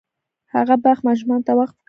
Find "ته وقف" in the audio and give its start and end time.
1.47-1.71